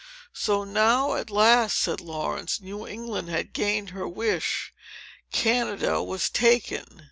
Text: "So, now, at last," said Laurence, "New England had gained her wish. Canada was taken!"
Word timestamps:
"So, 0.33 0.63
now, 0.63 1.13
at 1.13 1.29
last," 1.29 1.77
said 1.77 2.01
Laurence, 2.01 2.59
"New 2.59 2.87
England 2.87 3.29
had 3.29 3.53
gained 3.53 3.91
her 3.91 4.07
wish. 4.07 4.73
Canada 5.31 6.01
was 6.01 6.27
taken!" 6.27 6.99